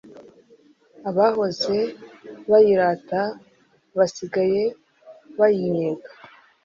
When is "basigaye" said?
3.97-4.63